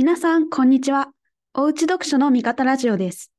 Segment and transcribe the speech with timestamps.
[0.00, 1.10] 皆さん、こんにちは。
[1.54, 3.32] おうち読書の味方ラジオです。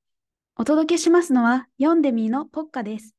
[0.57, 3.15] お届けしますのは、読んでみーのポッカです。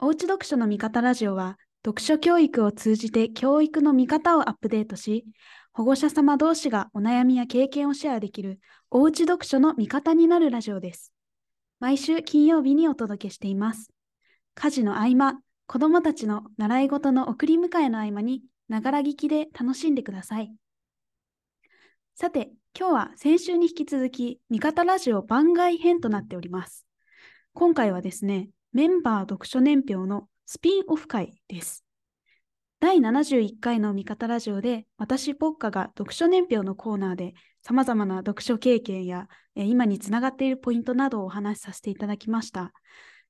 [0.00, 5.26] おうち読書の味方ラジオは、読書教育を通じて教育の見方をアップデートし、
[5.72, 8.58] 保護者様同士がお悩みや経験をシェアできる、
[8.90, 11.12] おうち読書の味方になるラジオです。
[11.78, 13.92] 毎週金曜日にお届けしています。
[14.56, 20.52] 家事の合間、子供たちの習い事の送り迎えの合間に、ながら聞きで楽しんでください。
[22.18, 26.86] さて、今日は先週に引き続き、味方ラジオ番外編となっております。
[27.52, 31.84] 今回はですね、メンバー読書年表のスピンオフ会です。
[32.80, 42.72] 第71回の味方ラジオで、私、ポッカが読書年表のコーナーで、様々な読書経験や、今につながっているポイントなどをお話しさせていただきました。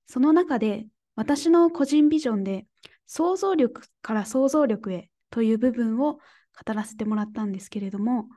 [0.07, 2.69] その中で、私の個人ビジョンで、
[3.09, 6.21] 想像力から想像力へという部分を
[6.65, 8.29] 語らせてもらったんですけれども、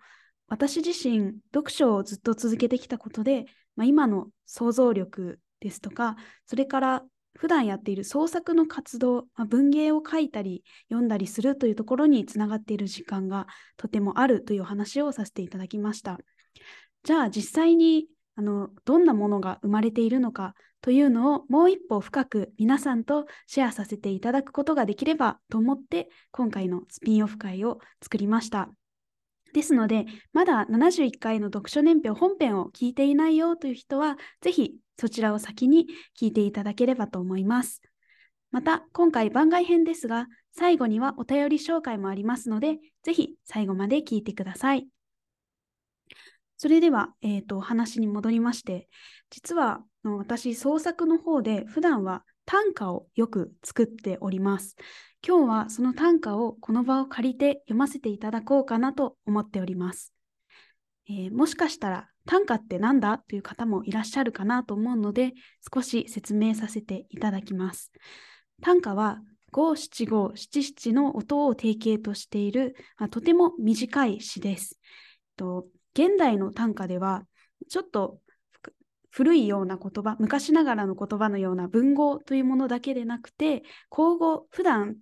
[0.50, 7.04] 私自身、読書をずっと続けてきたことで、まあ、今の想像力ですとか、それから
[7.38, 16.20] 普段やっている創作の活動、まあ、文芸を書いたり読んだりするというところにつながっている時間がとてもあるという話をさせていただきました。
[17.04, 28.70] じゃあ実際にあのどんなものが生まれているのかというのをもう一歩深く皆さんとシェアさせていただくことができればと思って今回のスピンオフ会を作りました。
[29.54, 35.88] ですので、まだ71回の読書年表本編を聞いていないよという人は、ぜひそちらを先に
[36.20, 37.82] 聞いていただければと思います。
[38.52, 44.88] また、今回番外編ですが、最後にはお便り紹介もありますので、ぜひ最後まで聞いてください。
[46.58, 48.90] それでは、えーと、話に戻りまして、
[49.30, 54.76] 実は私、創作の方で普段は短歌をよく作っております。
[55.24, 60.16] 今日はその短歌をこの場を借りて読ませていただこうかなと思っております。
[61.08, 63.20] えー、もしかしたら短歌って何だ？
[63.20, 65.34] という方もいらっしゃるかなと思うので
[65.72, 67.92] 少し説明させていただきます。
[68.64, 69.20] 短歌は
[69.52, 74.80] 五七五七七の音を定型としている、まあ、とても短い詩です。
[75.38, 77.26] と現代の短歌では
[77.70, 78.18] ちょっと
[79.20, 84.96] 古いような言葉昔ながらの言葉のような文語というものだけでなくて口語普段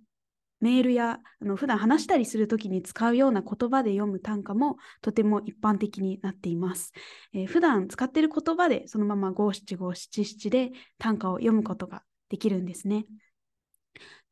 [0.58, 6.92] メールやあの普段話したりするときに使うような言葉で読む短歌もとても一般的になっています。
[7.32, 13.06] えー、普段使っている言葉でそのまま五七五七七で短歌を読むことができるんですね。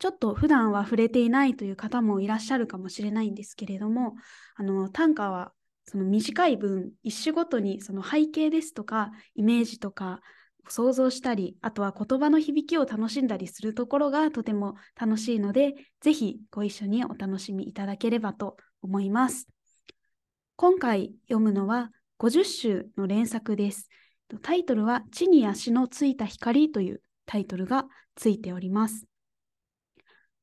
[0.01, 4.17] ちょっと普段は触れていないという方もいらっしゃるかもしれないんですけれども、
[4.57, 5.53] あの短歌は
[5.87, 10.21] その短い分、一種ごとにその背景ですとかイメージとか
[10.69, 19.47] 想像したり、あとは言葉の響きを楽しんだりするところがとても楽しいので、ぜひご一緒にお楽しみいただければと思います。
[20.57, 23.89] 今回読むのは50首の連作です。
[24.43, 27.87] タイトルは地に足のついた光というタイトルが
[28.17, 29.07] ついております。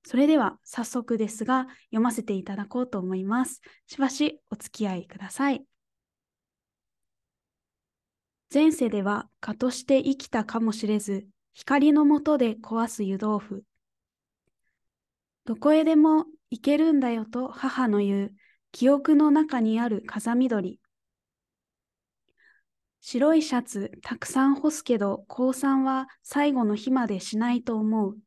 [0.06, 3.62] それでは早速ですが読ませていただこうと思います。
[3.88, 5.66] しばしお付き合いください。
[8.54, 13.64] 前世では蚊として生きたかもしれず、光の下で壊す湯豆腐。
[15.46, 18.32] どこへでも行けるんだよと母の言う、
[18.72, 20.80] 記憶の中にある風緑。
[23.02, 28.18] 白いシャツたくさん干すけど、降参は最後の日までしないと思う。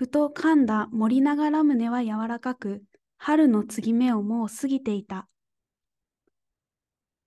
[0.00, 2.82] ふと噛んだ森永ラムネは柔らかく、
[3.18, 5.28] 春の継ぎ目をもう過ぎていた。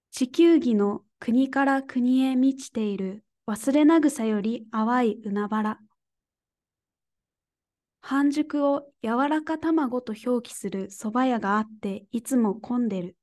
[0.10, 5.80] 地球儀の国から国へ満ちている忘れな草より淡い海原。
[8.02, 13.16] 半熟を柔らか卵と表記する蕎麦屋があっていつも混んでる。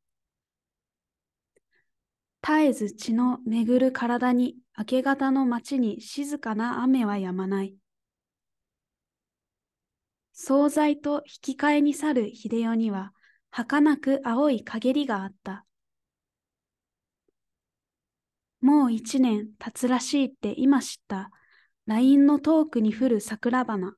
[2.41, 7.80] 絶えず血の巡る体に明け方の街に静かな雨は止まない。
[10.43, 13.13] 惣菜と引き換えに去る秀代には
[13.51, 15.67] 儚く青い陰りがあった。
[18.63, 21.31] もう一年経つらしいって今知った
[21.85, 23.93] LINE の遠くに降る桜花。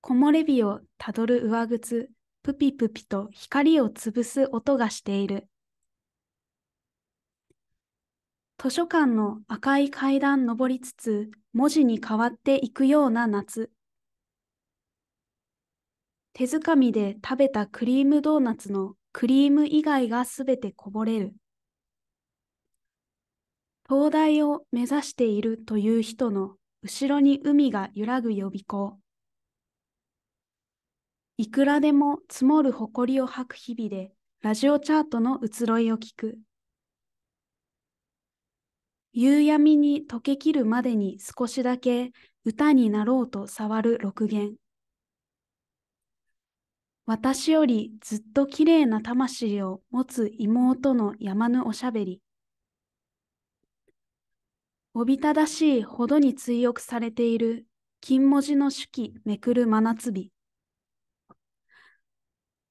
[0.00, 2.10] 木漏れ日をたどる上靴、
[2.42, 5.48] プピプピと光を潰す音がしている。
[8.58, 13.70] 図書館の赤い階段登りつつ、文字に変わっていくような夏。
[16.38, 21.34] 手づかみで食べたクリームドーナツのクリーム以外がすべてこぼれる。
[23.88, 28.98] 東大を目指しているという人の後ろに海が揺らぐ予備校。
[31.38, 34.12] いくらでも積もる誇りを吐く日々で、
[34.42, 36.38] ラジオチャートの移ろいを聞く。
[39.14, 42.12] 夕闇に溶けきるまでに少しだけ
[42.44, 44.56] 歌になろうと触る六弦。
[47.08, 52.20] 私よりずっと綺麗な魂を持つ妹の山ぬおしゃべり。
[54.92, 57.64] おびただしいほどに追憶されている
[58.00, 60.32] 金文字の手記めくる真夏日。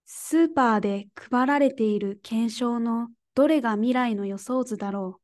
[0.04, 5.22] スーパーで配られている検証のどれが未来の予想図だろう。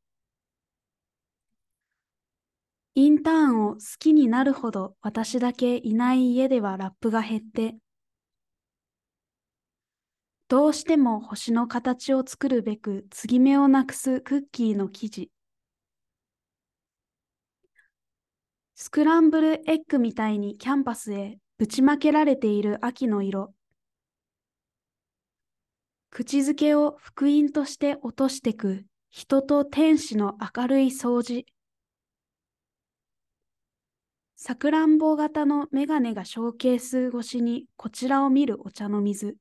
[2.94, 7.76] インターンを好きになるほど私だけいない家ではラップが減って、
[10.52, 15.30] どうしても星の形を作るべく継ぎ目をなくすクッキーの生地。
[18.74, 23.54] スクランブルエッグみたいにキャンパスへぶちまけられている秋の色。
[26.10, 31.46] 口づけを福音として落としてく人と天使の明るい掃除。
[34.36, 39.38] さくらんぼ型のメガネがショーケース越しにこちらを見るお茶の水。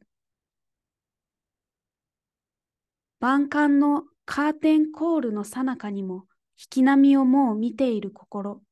[3.22, 6.26] 万感のカーテンコールの最中にも
[6.58, 8.64] 引き波をもう見ている心。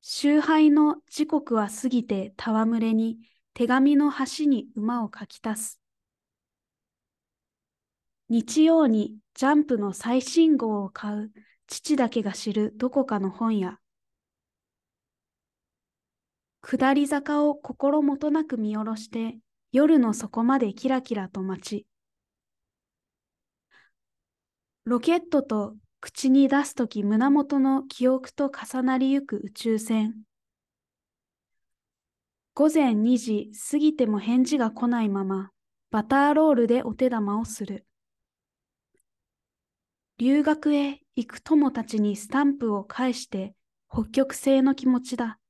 [0.00, 3.18] 周杯の時刻は過ぎて戯れに
[3.52, 5.80] 手紙の端に馬を書き足す。
[8.30, 11.32] 日曜にジャンプの最新号を買う
[11.66, 13.78] 父だけが知るどこかの本屋。
[16.62, 19.36] 下り坂を心もとなく見下ろして
[19.74, 21.86] 夜の底までキラキラと待ち。
[24.84, 30.14] ロケットと口に出すとき胸元の記憶と重なりゆく宇宙船。
[32.54, 35.50] 午前2時過ぎても返事が来ないまま、
[35.90, 37.84] バターロールでお手玉をする。
[40.18, 43.56] 留学へ行く友たちにスタンプを返して
[43.90, 45.40] 北極星の気持ちだ。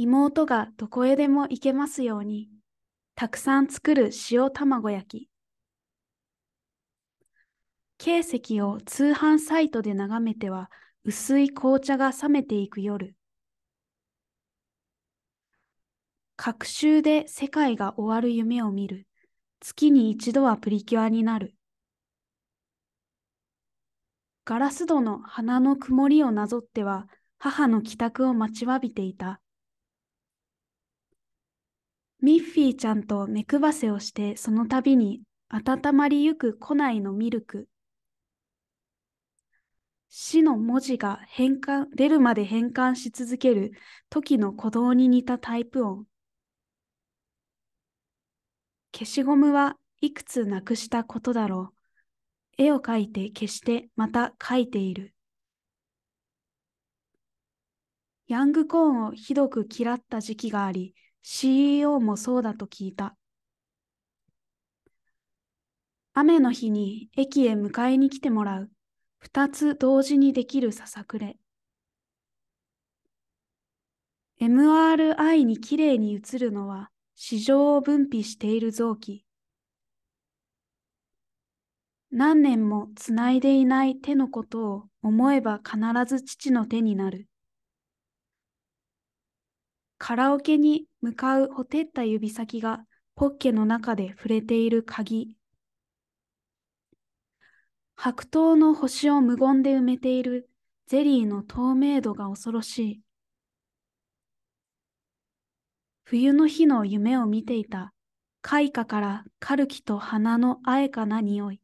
[0.00, 2.48] 妹がどこへでも行けますように、
[3.16, 5.28] たくさん作る塩卵焼き。
[7.98, 10.70] 形石を通販サイトで眺めては
[11.02, 13.16] 薄い紅茶が冷めていく夜。
[16.36, 19.08] 隔週で世界が終わる夢を見る。
[19.58, 21.56] 月に一度はプリキュアになる。
[24.44, 27.08] ガラス戸の花の曇りをなぞっては
[27.40, 29.40] 母の帰宅を待ちわびていた。
[32.20, 37.68] ミッフィーちゃんと目配せをしてその度に温まりゆく古内のミルク。
[40.08, 43.72] 死の文字が変換、出るまで変換し続ける
[44.10, 46.06] 時の鼓動に似たタイプ音。
[48.92, 51.72] 消しゴムはいくつなくしたことだろ
[52.58, 52.62] う。
[52.62, 55.14] 絵を描いて消してまた描いている。
[58.26, 63.16] ヤングコーンをひどく嫌った時期があり、CEO もそうだと聞いた。
[66.14, 68.70] 雨の日に駅へ迎えに来てもらう。
[69.18, 71.36] 二つ同時にできるささくれ。
[74.40, 79.24] MRI にきれいに映るのは市場を分泌している臓器。
[82.10, 87.28] 何年もつないでいない手のことを思えば必ず父の手になる。
[89.98, 95.32] カラオケに向かうほてった指先がポッケの中で触れている鍵。
[97.94, 100.48] 白桃の星を無言で埋めている
[100.86, 103.00] ゼリーの透明度が恐ろしい。
[106.04, 107.92] 冬の日の夢を見ていた
[108.40, 111.60] 開花からカルキと花のあえかな匂い。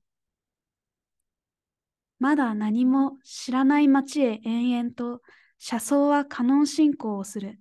[2.18, 5.22] まだ何も知らない街へ延々と
[5.58, 7.58] 車窓はカノン進行をする。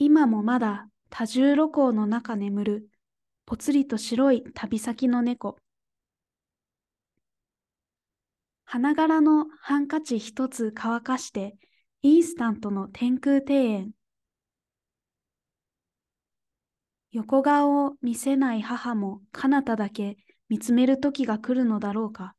[0.00, 2.88] 今もまだ多重露光の中眠る、
[3.46, 5.58] ぽつりと白い旅先の猫。
[8.64, 11.56] 花柄のハンカチ一つ乾かして、
[12.02, 13.90] インスタントの天空庭園。
[17.10, 20.16] 横顔を見せない母も彼方だけ
[20.48, 22.36] 見つめる時が来るのだろうか。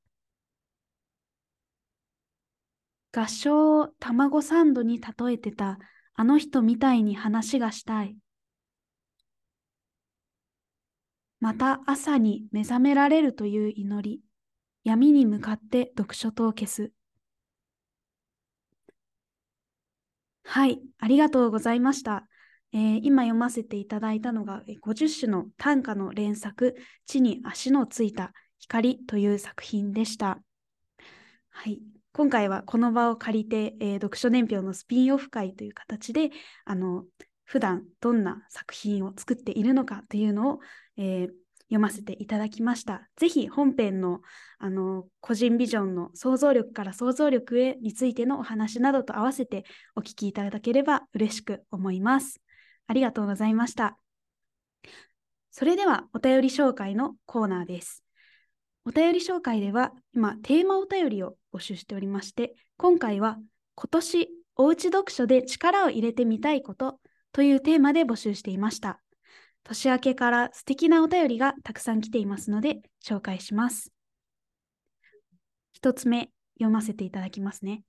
[3.12, 5.78] 合唱を卵サンドに例えてた
[6.20, 8.18] あの人みたいに話がしたい。
[11.40, 14.22] また朝に目覚められるという祈り、
[14.84, 16.92] 闇に向かって読書灯を消す。
[20.44, 22.28] はい、ありがとうございました。
[22.74, 26.76] えー、今読ませていただいたのが50種の短歌の連作
[27.08, 30.44] 「地に足のついた光」という作品でした。
[31.48, 36.32] はい、今回はこの場を借りて、えー、読書年表のスピンオフ会という形で
[36.66, 37.06] あの
[37.46, 40.60] 普段どんな作品を作っているのかというのを、
[40.98, 41.28] えー、
[41.70, 43.08] 読ませていただきました。
[43.16, 44.22] ぜひ本編の
[44.58, 49.63] あの個人ビジョンの想像力から想像力へについてのお話などと合わせて
[49.96, 52.42] お聞きいただければ嬉しく思います。
[52.88, 53.98] ありがとうございました。
[55.51, 58.09] それではお便り紹介のコーナーです。
[58.86, 63.38] お便り紹介では今テーマお便りを募集しておりまして今回は
[63.75, 67.00] 今年おうち読書で力を入れてみたいこと
[67.31, 69.00] というテーマで募集していました。
[69.63, 73.91] 年明けから素敵なお便りがたくさん来ていますので紹介します。
[75.71, 77.83] 一つ目読ませていただきますね。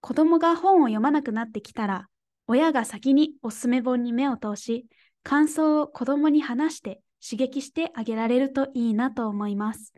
[0.00, 2.08] 子供が本を読まなくなってきたら
[2.48, 4.86] 親が先におすすめ本に目を通し
[5.22, 9.94] 感想を子供に話して刺激してあげられるといいなと思います。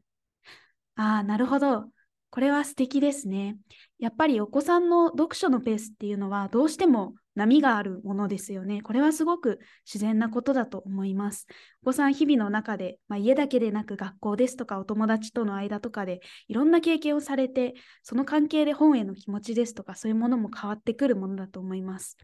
[0.97, 1.87] ああ、なるほど。
[2.31, 3.57] これは素敵ですね。
[3.99, 8.83] やっぱりお子さんの読書のペースっていうのはどうしても波があるものですよね。
[8.83, 11.47] これはすごく自然なことだと思います。
[11.83, 22.16] お子さん日々の中で、まあ、家だけでなく学校ですとかお友達との間とかでいろんな経験をされて、その関係で本への気持ちですとかそういうものも変わってくるものだと思います。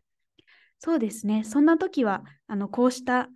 [0.80, 1.45] そうですね。
[1.45, 3.28] そんな時はあのこうした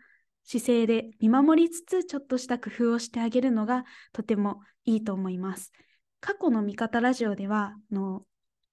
[0.44, 5.72] 姿勢で見守りつつちょっとした工夫をしてあげるのがとてもいいと思います。
[6.20, 8.22] 過去の味方ラジオではあの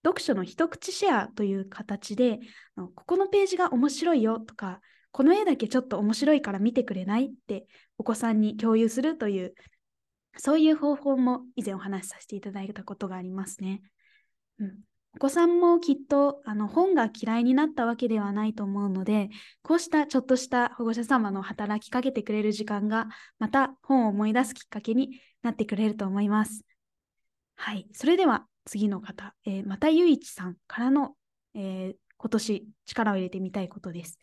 [0.03, 2.39] 読書の一口シェアという形で
[2.75, 4.79] ここのページが面白いよとか
[5.11, 7.65] この絵だけちょっと面白いから見てくれないって
[7.97, 9.53] お子さんに共有するという
[10.37, 13.81] そういう方法も以前お話しさせていただいたことがありますね。
[14.59, 14.79] うん、
[15.13, 19.29] お子さんもきっとあの本が嫌いになったわけではないと思うので
[19.61, 26.63] こうしたちょっとした保護者様の働きかけてくれる時間がまた本を思い出すきっかけになってくれると思います。
[27.55, 31.15] はい、それでは次の方、えー、またゆいちさんからの、
[31.53, 34.17] えー、今年力を入れてみたいことです。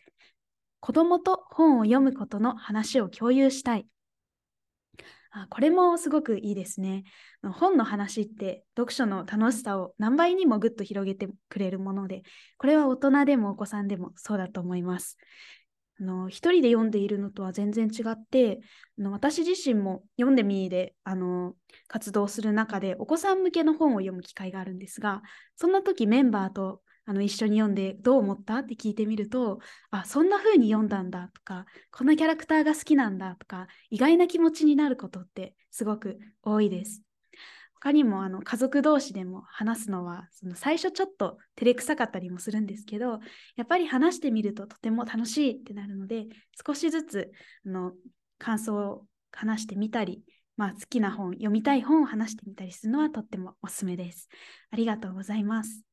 [0.79, 3.85] 子供と本を読むことの話を共有したい。
[5.31, 7.03] あこれもすごくいいですね。
[7.43, 12.23] 本の話って読書の楽しさを何倍にもぐっと広げてくれるもので、
[12.57, 15.17] これは大人でもお子さんでもそうだと思います。
[15.99, 18.59] あの一人で読んでいるのとは全然違って
[18.97, 21.53] あの私自身も読んでみーであの
[21.87, 25.21] 活動する中でお子さん向けの本を読む機会があるんですが
[25.55, 28.59] そんな時メンバーとあの一緒に読んでどう思った？
[28.59, 37.01] って聞いてみるとあそんな風に読んだんだとかこのキャラクターが好きなんだとか意外な気持ちになることってすごく多いです。
[37.73, 43.19] 他にもあの家族同士でも話すのはその最初ちょっと照れくさかったりもするんですけど
[43.55, 46.25] やっぱり話してみるととても楽しいってなるので
[46.67, 47.31] 少しずつ
[47.65, 47.93] あの
[48.37, 50.21] 感想を話してみたり、
[50.57, 54.27] まあ、好きな本読みたい本を話してみたりするのはとってもおすすめです。
[54.71, 55.83] ありがとうございます。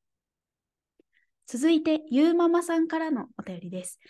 [1.46, 4.00] 続いてゆうママさんからのお便りです。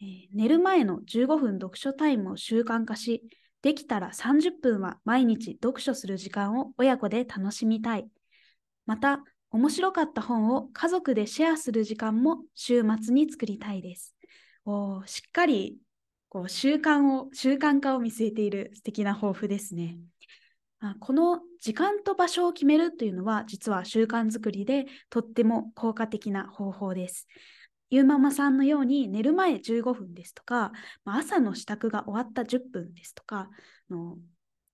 [0.00, 3.22] えー、寝る前の15分読書タイムを習慣化し
[3.62, 8.08] できたら30分は毎日読書する時間を親子で楽しみたい。
[8.86, 14.14] また、面白かった本を家族でシェアする時間も週末に作りたいです。
[14.64, 15.78] おしっかり
[16.28, 19.98] こう習慣を習慣化を見据えている素敵な抱負ですね。
[21.00, 27.26] この時間と場所を決めるというのは実は習慣づくりでとっても効果的な方法です。
[27.88, 30.72] ゆうママさんのように寝る前15分ですとか、
[31.06, 33.48] まあ、朝の支度が終わった10分ですとか
[33.88, 34.18] の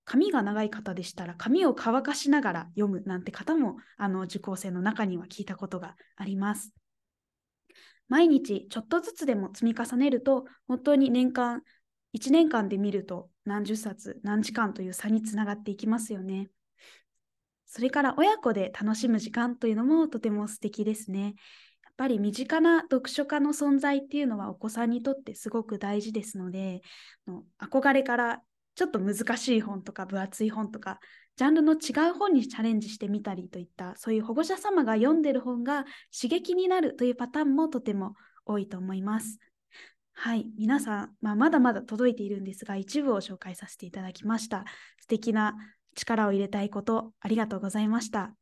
[0.03, 6.73] 髪が長い方でしたら髪を乾かしながら読むなんて方もあの受講生の中には聞いたことがあります。
[8.09, 11.61] 毎日ちょっとずつでも積み重ねると本当に年間
[12.13, 16.49] 1年間で見ると何十冊何時間という差につながっていきますよね。
[17.73, 21.35] それから親子で楽しむ時間というのもとても素敵ですね。
[21.85, 26.81] やっぱり身近な読書家の存在っていうのはお子さんにとってすごく大事ですので
[27.25, 28.41] の憧れから
[28.75, 30.99] ちょっと難しい本とか分厚い本とか
[31.37, 39.39] ジャンルの違う本にチャレンジしてみたりといったそういう保護者様が読んでる本が刺激になるというパターンもとても多いと思います。
[40.11, 44.65] はい、皆さん、まあ、まだまだ届いているんですが一部を紹介させていただきました。
[44.99, 45.55] 素敵な
[45.95, 48.35] 力を入れたいことありがとうございました。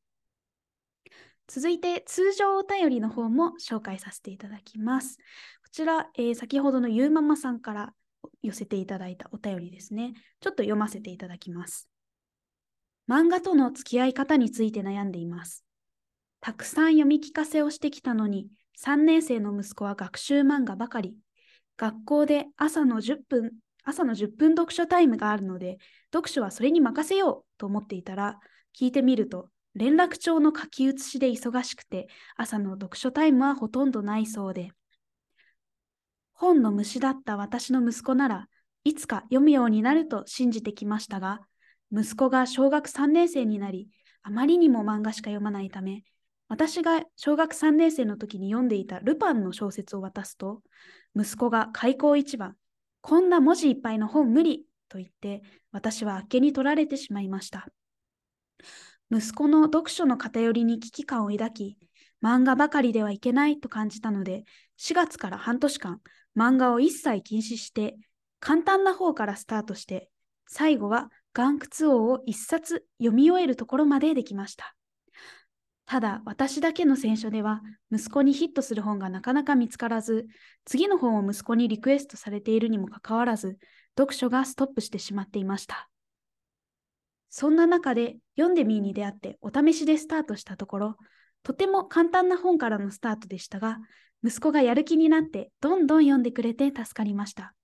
[1.48, 5.18] 続いて通常お便りの方も紹介させていただきます。
[5.64, 7.94] こちら、えー、先ほどのゆうままさんから
[8.44, 10.14] 寄せていただいたお便りですね。
[10.42, 11.90] ちょっと読ませていただきます。
[13.10, 15.66] 漫画との付き合い方について悩んでいます。
[16.42, 18.48] たくさん読み聞かせをしてきたのに、
[18.80, 21.16] 3年生の息子は学習漫画ばかり。
[21.78, 23.54] 学校で朝の10分、
[23.90, 25.78] 朝の10分読書タイムがあるので、
[26.14, 28.40] 読書はそれに任せようと思っていたら、
[28.80, 34.72] 聞いてみると、連絡帳の書き写しで忙しくて、朝の読書タイムはほとんどないそうで。
[36.34, 38.48] 本の虫だった私の息子なら
[38.86, 41.42] いつか読むようになると信じてきましたが、
[41.92, 43.90] 息子が小学3年生になり、
[44.24, 46.04] あまりにも漫画しか読まないため、
[46.48, 50.62] 私が小学3年生の時に読んでいたルパンの小説を渡すと、
[51.16, 52.56] 息子が開口一番、
[53.02, 55.42] こんな文字いっぱいの本無理と言って、
[55.72, 57.68] 私はあっけに取られてしまいました。
[59.12, 61.78] 息子の読書の偏りに危機感を抱き、
[62.24, 64.44] 漫画ばかりではいけないと感じたので、
[64.78, 66.02] 4月から半年間、
[66.38, 67.98] 漫画を一切禁止して、
[68.40, 70.10] 簡単な方からスタートして、
[70.48, 74.76] 最後は岩窟王を一冊読み終えるところまでできました。
[75.90, 80.28] ただ、私だけの選書では、息子にヒットする本がなかなか見つからず、
[80.64, 83.58] 次の本を息子にリクエストされているにもかかわらず、
[83.98, 85.90] 読書がストップしてしまっていました。
[87.32, 90.98] そんな中で、読んでみーに出会ってお試しでスタートしたところ、
[91.42, 93.80] とても簡単な本からのスタートでしたが、
[94.24, 97.56] 息子がやる気になってどんどん読んでくれて助かりました。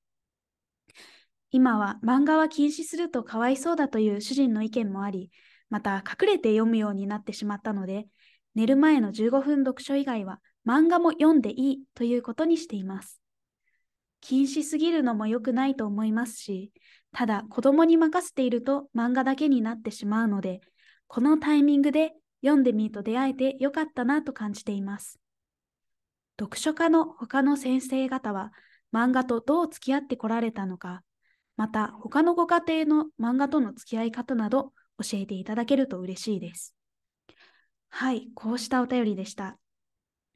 [1.51, 5.29] 今は漫画は禁止するとかわいそうだという主人の意見もあり、
[5.69, 8.07] また隠れて読むようになってしまったので、
[8.53, 13.21] 寝る前の15分読書以外は漫画も読んでいいということにしています。
[14.21, 16.71] 禁止すぎるのも良くないと思いますし、
[17.11, 20.61] ただ子供に任せていると漫画だけになってしまうので、
[21.07, 25.19] このタイミングで読んでみーと出会えてよかったなと感じています。
[26.39, 28.51] 読書家の他の先生方は
[28.93, 31.03] 漫画とどう付き合ってこられたのか、
[31.57, 36.75] また他のご家庭の漫画との付き合い方など教えていただけると嬉しいです。
[37.89, 39.57] はい、こうしたお便りでした。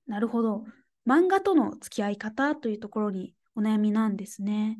[0.08, 0.64] なるほど。
[1.08, 4.78] 漫画との付き合い方というところにお悩みなんですね。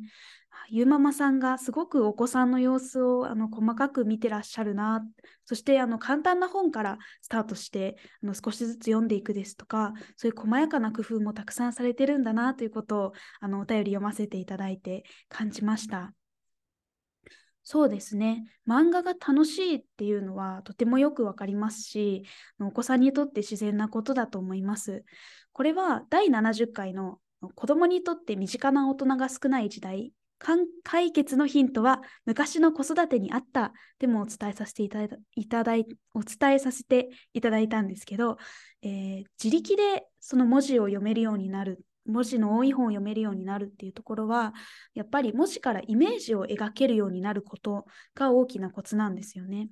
[0.68, 5.04] ゆうママさんがすごくお子さんの様子をあの細かく見てらっしゃるな、
[5.44, 16.12] そしてあの簡単な本からスタートしてあの少しずつ読んでいくですとか、そういう細やかな工夫もたくさんされてるんだなということをあのお便り読ませていただいて感じました。
[17.72, 18.42] そうですね。
[18.66, 22.24] 漫画が楽しいっていうのはとてもよくわかりますし、
[22.58, 25.04] お子さんにとって自然なことだと思います。
[25.52, 27.20] これは第70回の
[27.54, 30.12] 子供にとって身近な大人が少ない時代
[30.82, 38.36] 解決のヒントは昔の子育てにあったでもお伝えさせていただいただいお伝えさせていただいたんですけど、
[38.82, 44.54] えー、自力でその文字を読めるようになる文字の多い本を読めるようになるっていうところは
[44.94, 49.68] やっぱり文字からイメージを描けるようになることが大きなコツなんですよね。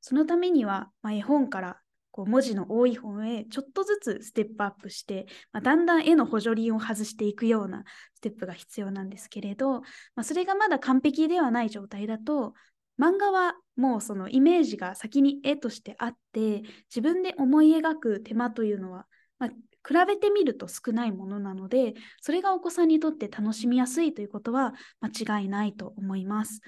[0.00, 1.80] そのためには、まあ、絵本から
[2.12, 9.82] こう文字の多い本へちょっとずつステップアップして、まあ、だんだん絵の補助輪を外していくようなステップが必要なんですけれど、ま
[10.16, 12.54] あ、それがまだ完璧ではない状態だと
[12.98, 19.06] 漫画はもうそのイメージが先に絵としてあって自分で思い描く手間というのは、
[19.38, 19.50] まあ、
[19.86, 26.60] 比べてみると少ないものなのでそれがお子さんにとって楽しみやすいということは間違いないと思います。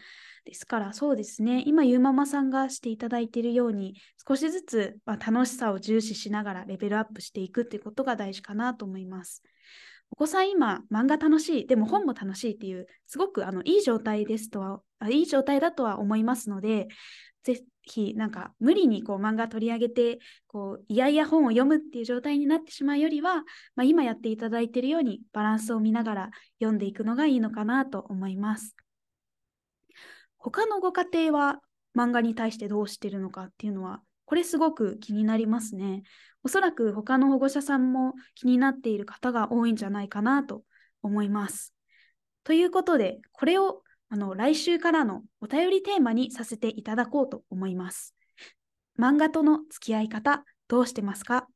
[0.48, 9.42] ですからそうですね、今ゆうママさんがしていただいているように、少しずつ、ま楽しさを重視しながらレベルアップしていくっていうことが大事かなと思います。
[10.10, 16.88] お子さん今、漫画楽しい、でも本も楽しいっていう、すごくあのいい状態ですとは、いい状態だとは思いますので、
[17.42, 28.76] ぜひなんか無理にこう漫画取り上げてこういやいや本を読むっていう状態になってしまうよりは、まあ、今やっていただいているようにバランスを見ながら読んでいくのがいいのかなと思います。
[30.38, 31.60] 他のご家庭は
[31.96, 36.02] 漫画に対してどうしてるのかっていうのは、これすごく気になりますね。
[36.44, 40.62] おそらく他の保護者さんも気になっている方が多いんじゃないかなと
[41.02, 41.74] 思います。
[42.44, 48.14] ということで、これをあの来週からのお便りテーマにさせていただこうと思います。
[48.98, 51.46] 漫画との付き合い方、どうしてますか？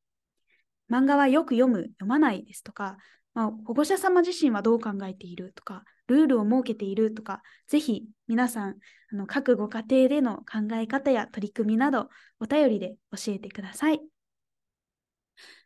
[0.91, 2.99] 漫画はよく読む、読まないですとか、
[3.35, 8.77] まあ、保護者様自身はどう考えているとか、ルールを設けているとか、ぜひ皆さん、
[9.13, 12.11] あの各ご家庭での考え方や取り組みなど、
[12.41, 14.01] お便りで教えてください。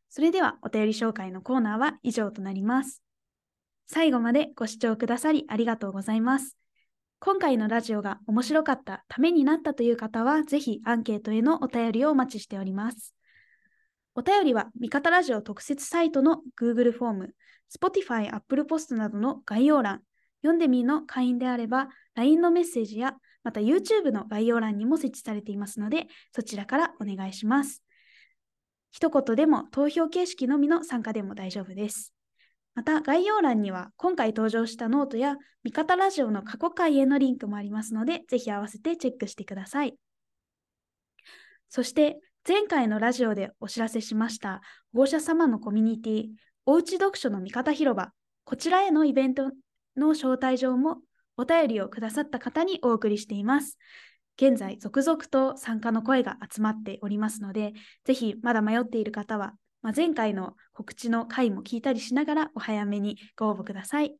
[0.09, 3.03] それでは、お便り紹介のコーナーは以上となります。
[3.88, 6.57] 最後までご視聴くださりありがとうございます。
[7.27, 13.17] 今回のラジオが面白かった、ためになったという方は、ぜひアンケートへのお便りをお待ちしております。
[14.15, 17.35] お便りは、味方ラジオ特設サイトの Google フォーム、
[17.77, 20.03] Spotify、Apple Post などの概要欄、
[20.43, 27.83] 読んでみーの会員であれば、LINE のメッセージや、また YouTube の概要欄にも設置されていますので、そちらからお願いします。
[28.93, 32.15] 一言でも投票形式のみの参加でも大丈夫です。
[32.77, 39.97] また概要欄には今回登場したノートや味方ラジオの過去回へのリンクもありますので、ぜひ合わせてチェックしてください。
[41.71, 44.61] そして前回のラジオでお知らせしました
[44.93, 46.27] 保護者様のコミュニティ、
[46.67, 48.12] おうち読書の味方広場、
[48.45, 49.53] こちらへのイベント
[49.97, 50.99] の招待状も
[51.39, 53.79] お便りをくださった方にお送りしています。
[54.37, 57.73] 現在、続々と参加の声が集まっておりますので、
[58.05, 59.55] ぜひまだ迷っている方は、
[59.87, 64.16] まあ、前回の告知の回も聞いたりしながらお早めにご応募ください。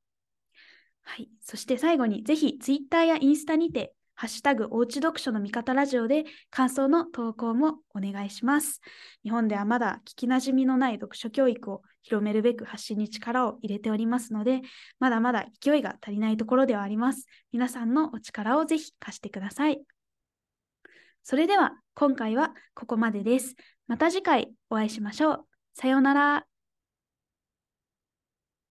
[1.03, 8.81] はい、そして最後にぜひ Twitter やインスタにてハッシュタグおうち読書の味方ラジオで感想の投稿もお願いします。
[9.25, 14.63] 日本ではまだ聞きなじみのない読書教育を広めるべく発信に力を入れておりますので、
[15.01, 17.27] まだまだ勢いが足りないところではあります。
[17.51, 19.83] 皆さんのお力をぜひ貸してください。
[21.25, 23.57] それでは今回はここまでです。
[23.89, 25.56] また次回お会いしましょう。
[25.79, 26.47] さようなら。